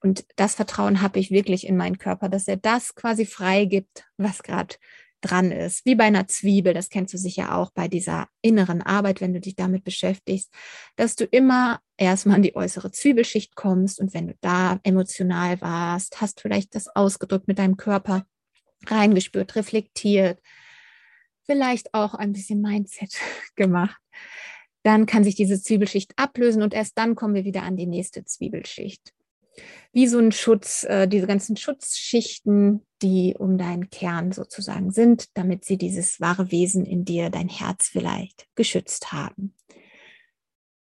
Und 0.00 0.24
das 0.36 0.56
Vertrauen 0.56 1.02
habe 1.02 1.20
ich 1.20 1.30
wirklich 1.30 1.66
in 1.66 1.76
meinen 1.76 1.98
Körper, 1.98 2.28
dass 2.28 2.48
er 2.48 2.56
das 2.56 2.94
quasi 2.94 3.26
freigibt, 3.26 4.04
was 4.16 4.42
gerade 4.42 4.74
dran 5.20 5.52
ist. 5.52 5.84
Wie 5.84 5.94
bei 5.94 6.04
einer 6.04 6.26
Zwiebel, 6.26 6.74
das 6.74 6.88
kennst 6.88 7.12
du 7.14 7.18
sicher 7.18 7.56
auch 7.56 7.70
bei 7.72 7.88
dieser 7.88 8.28
inneren 8.42 8.82
Arbeit, 8.82 9.20
wenn 9.20 9.34
du 9.34 9.40
dich 9.40 9.54
damit 9.54 9.84
beschäftigst, 9.84 10.50
dass 10.96 11.16
du 11.16 11.24
immer 11.24 11.80
erstmal 11.96 12.36
an 12.36 12.42
die 12.42 12.56
äußere 12.56 12.90
Zwiebelschicht 12.90 13.54
kommst 13.54 14.00
und 14.00 14.14
wenn 14.14 14.28
du 14.28 14.34
da 14.40 14.80
emotional 14.82 15.60
warst, 15.60 16.20
hast 16.20 16.40
vielleicht 16.40 16.74
das 16.74 16.88
ausgedrückt 16.88 17.48
mit 17.48 17.58
deinem 17.58 17.76
Körper 17.76 18.24
reingespürt, 18.86 19.56
reflektiert, 19.56 20.40
vielleicht 21.44 21.94
auch 21.94 22.14
ein 22.14 22.32
bisschen 22.32 22.60
Mindset 22.60 23.14
gemacht. 23.56 24.00
Dann 24.82 25.06
kann 25.06 25.24
sich 25.24 25.34
diese 25.34 25.60
Zwiebelschicht 25.60 26.12
ablösen 26.16 26.62
und 26.62 26.72
erst 26.72 26.96
dann 26.96 27.14
kommen 27.14 27.34
wir 27.34 27.44
wieder 27.44 27.62
an 27.62 27.76
die 27.76 27.86
nächste 27.86 28.24
Zwiebelschicht 28.24 29.12
wie 29.92 30.06
so 30.06 30.18
ein 30.18 30.32
Schutz, 30.32 30.84
äh, 30.84 31.08
diese 31.08 31.26
ganzen 31.26 31.56
Schutzschichten, 31.56 32.86
die 33.02 33.34
um 33.38 33.58
deinen 33.58 33.90
Kern 33.90 34.32
sozusagen 34.32 34.92
sind, 34.92 35.26
damit 35.34 35.64
sie 35.64 35.78
dieses 35.78 36.20
wahre 36.20 36.50
Wesen 36.50 36.84
in 36.84 37.04
dir, 37.04 37.30
dein 37.30 37.48
Herz 37.48 37.88
vielleicht, 37.88 38.46
geschützt 38.54 39.12
haben. 39.12 39.54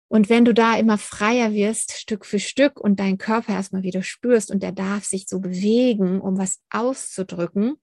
Und 0.08 0.28
wenn 0.28 0.44
du 0.44 0.54
da 0.54 0.76
immer 0.76 0.98
freier 0.98 1.52
wirst, 1.52 1.92
Stück 1.92 2.24
für 2.24 2.38
Stück, 2.38 2.78
und 2.78 3.00
deinen 3.00 3.18
Körper 3.18 3.54
erstmal 3.54 3.82
wieder 3.82 4.02
spürst 4.02 4.50
und 4.50 4.62
der 4.62 4.72
darf 4.72 5.04
sich 5.04 5.26
so 5.28 5.40
bewegen, 5.40 6.20
um 6.20 6.38
was 6.38 6.60
auszudrücken, 6.70 7.74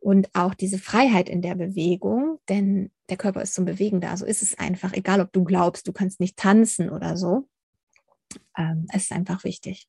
und 0.00 0.28
auch 0.34 0.54
diese 0.54 0.78
Freiheit 0.78 1.28
in 1.28 1.42
der 1.42 1.54
Bewegung, 1.54 2.38
denn 2.48 2.90
der 3.08 3.16
Körper 3.16 3.42
ist 3.42 3.54
zum 3.54 3.64
Bewegen 3.64 4.00
da, 4.00 4.16
so 4.16 4.24
ist 4.24 4.42
es 4.42 4.58
einfach, 4.58 4.92
egal 4.92 5.20
ob 5.20 5.32
du 5.32 5.44
glaubst, 5.44 5.86
du 5.86 5.92
kannst 5.92 6.20
nicht 6.20 6.36
tanzen 6.36 6.90
oder 6.90 7.16
so. 7.16 7.48
Ähm, 8.56 8.86
ist 8.92 9.12
einfach 9.12 9.44
wichtig 9.44 9.86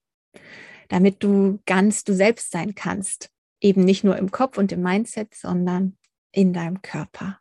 damit 0.89 1.24
du 1.24 1.60
ganz 1.65 2.03
du 2.03 2.13
selbst 2.13 2.51
sein 2.51 2.75
kannst. 2.75 3.31
Eben 3.62 3.83
nicht 3.83 4.03
nur 4.03 4.17
im 4.17 4.31
Kopf 4.31 4.57
und 4.57 4.72
im 4.72 4.81
Mindset, 4.81 5.33
sondern 5.33 5.98
in 6.31 6.53
deinem 6.53 6.81
Körper. 6.81 7.39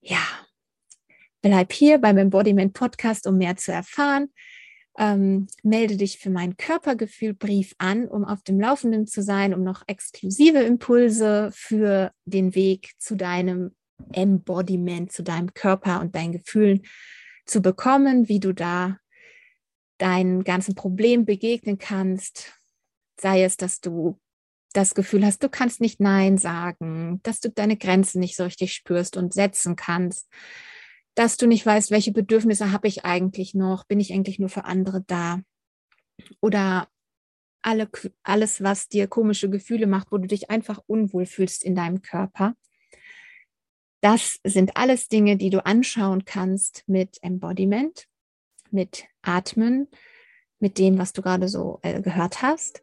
Ja, 0.00 0.22
bleib 1.40 1.72
hier 1.72 1.98
beim 1.98 2.18
Embodiment 2.18 2.74
Podcast, 2.74 3.26
um 3.26 3.38
mehr 3.38 3.56
zu 3.56 3.72
erfahren. 3.72 4.32
Ähm, 4.98 5.46
melde 5.62 5.96
dich 5.96 6.18
für 6.18 6.28
meinen 6.28 6.56
Körpergefühlbrief 6.58 7.74
an, 7.78 8.06
um 8.08 8.24
auf 8.24 8.42
dem 8.42 8.60
Laufenden 8.60 9.06
zu 9.06 9.22
sein, 9.22 9.54
um 9.54 9.62
noch 9.62 9.82
exklusive 9.86 10.58
Impulse 10.58 11.50
für 11.54 12.12
den 12.26 12.54
Weg 12.54 12.92
zu 12.98 13.16
deinem 13.16 13.74
Embodiment, 14.12 15.10
zu 15.10 15.22
deinem 15.22 15.54
Körper 15.54 16.00
und 16.00 16.14
deinen 16.14 16.32
Gefühlen 16.32 16.82
zu 17.46 17.62
bekommen, 17.62 18.28
wie 18.28 18.40
du 18.40 18.52
da 18.52 18.98
deinen 19.98 20.44
ganzen 20.44 20.74
Problemen 20.74 21.24
begegnen 21.24 21.78
kannst. 21.78 22.52
Sei 23.20 23.44
es, 23.44 23.56
dass 23.56 23.80
du 23.80 24.18
das 24.72 24.94
Gefühl 24.94 25.24
hast, 25.24 25.42
du 25.42 25.48
kannst 25.48 25.80
nicht 25.80 26.00
Nein 26.00 26.38
sagen, 26.38 27.20
dass 27.22 27.40
du 27.40 27.50
deine 27.50 27.76
Grenzen 27.76 28.20
nicht 28.20 28.36
so 28.36 28.44
richtig 28.44 28.72
spürst 28.72 29.16
und 29.16 29.34
setzen 29.34 29.76
kannst, 29.76 30.28
dass 31.14 31.36
du 31.36 31.46
nicht 31.46 31.64
weißt, 31.66 31.90
welche 31.90 32.12
Bedürfnisse 32.12 32.72
habe 32.72 32.88
ich 32.88 33.04
eigentlich 33.04 33.54
noch, 33.54 33.84
bin 33.84 34.00
ich 34.00 34.12
eigentlich 34.12 34.38
nur 34.38 34.48
für 34.48 34.64
andere 34.64 35.02
da 35.06 35.40
oder 36.40 36.88
alle, 37.62 37.88
alles, 38.22 38.62
was 38.62 38.88
dir 38.88 39.06
komische 39.06 39.48
Gefühle 39.48 39.86
macht, 39.86 40.10
wo 40.10 40.18
du 40.18 40.26
dich 40.26 40.50
einfach 40.50 40.80
unwohl 40.86 41.26
fühlst 41.26 41.62
in 41.62 41.74
deinem 41.74 42.02
Körper. 42.02 42.54
Das 44.00 44.40
sind 44.42 44.76
alles 44.76 45.08
Dinge, 45.08 45.36
die 45.36 45.50
du 45.50 45.64
anschauen 45.64 46.24
kannst 46.24 46.82
mit 46.88 47.18
Embodiment 47.22 48.08
mit 48.72 49.04
Atmen, 49.22 49.88
mit 50.58 50.78
dem, 50.78 50.98
was 50.98 51.12
du 51.12 51.22
gerade 51.22 51.48
so 51.48 51.78
äh, 51.82 52.00
gehört 52.00 52.42
hast. 52.42 52.82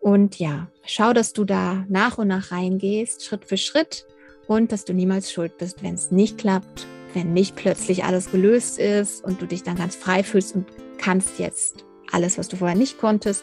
Und 0.00 0.38
ja, 0.38 0.70
schau, 0.84 1.12
dass 1.12 1.32
du 1.32 1.44
da 1.44 1.84
nach 1.88 2.18
und 2.18 2.28
nach 2.28 2.52
reingehst, 2.52 3.24
Schritt 3.24 3.44
für 3.44 3.56
Schritt 3.56 4.06
und 4.46 4.72
dass 4.72 4.84
du 4.84 4.92
niemals 4.92 5.32
schuld 5.32 5.58
bist, 5.58 5.82
wenn 5.82 5.94
es 5.94 6.10
nicht 6.10 6.38
klappt, 6.38 6.86
wenn 7.16 7.32
nicht 7.32 7.56
plötzlich 7.56 8.04
alles 8.04 8.30
gelöst 8.30 8.78
ist 8.78 9.24
und 9.24 9.40
du 9.40 9.46
dich 9.46 9.62
dann 9.62 9.76
ganz 9.76 9.96
frei 9.96 10.22
fühlst 10.22 10.54
und 10.54 10.66
kannst 10.98 11.38
jetzt 11.38 11.86
alles, 12.12 12.36
was 12.36 12.48
du 12.48 12.56
vorher 12.56 12.76
nicht 12.76 12.98
konntest, 12.98 13.42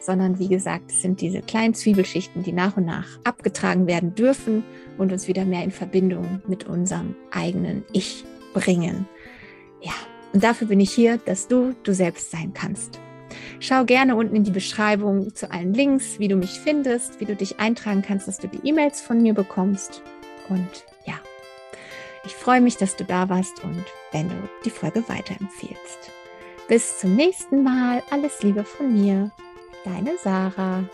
sondern 0.00 0.38
wie 0.38 0.48
gesagt, 0.48 0.90
es 0.90 1.02
sind 1.02 1.20
diese 1.20 1.42
kleinen 1.42 1.74
Zwiebelschichten, 1.74 2.42
die 2.42 2.52
nach 2.52 2.78
und 2.78 2.86
nach 2.86 3.06
abgetragen 3.22 3.86
werden 3.86 4.14
dürfen 4.14 4.64
und 4.96 5.12
uns 5.12 5.28
wieder 5.28 5.44
mehr 5.44 5.62
in 5.62 5.72
Verbindung 5.72 6.40
mit 6.48 6.64
unserem 6.64 7.14
eigenen 7.30 7.84
Ich 7.92 8.24
bringen. 8.54 9.06
Ja, 9.82 9.92
und 10.32 10.42
dafür 10.42 10.68
bin 10.68 10.80
ich 10.80 10.90
hier, 10.90 11.18
dass 11.18 11.48
du 11.48 11.74
du 11.82 11.92
selbst 11.92 12.30
sein 12.30 12.54
kannst. 12.54 12.98
Schau 13.60 13.84
gerne 13.84 14.16
unten 14.16 14.36
in 14.36 14.44
die 14.44 14.50
Beschreibung 14.50 15.34
zu 15.34 15.52
allen 15.52 15.74
Links, 15.74 16.18
wie 16.18 16.28
du 16.28 16.36
mich 16.36 16.58
findest, 16.58 17.20
wie 17.20 17.26
du 17.26 17.36
dich 17.36 17.60
eintragen 17.60 18.00
kannst, 18.00 18.26
dass 18.26 18.38
du 18.38 18.48
die 18.48 18.66
E-Mails 18.66 19.02
von 19.02 19.20
mir 19.20 19.34
bekommst. 19.34 20.02
Und 20.48 20.89
ich 22.24 22.34
freue 22.34 22.60
mich, 22.60 22.76
dass 22.76 22.96
du 22.96 23.04
da 23.04 23.28
warst 23.28 23.62
und 23.64 23.84
wenn 24.12 24.28
du 24.28 24.36
die 24.64 24.70
Folge 24.70 25.08
weiterempfehlst. 25.08 26.10
Bis 26.68 26.98
zum 26.98 27.16
nächsten 27.16 27.62
Mal. 27.64 28.02
Alles 28.10 28.42
Liebe 28.42 28.64
von 28.64 28.92
mir. 28.92 29.30
Deine 29.84 30.16
Sarah. 30.18 30.84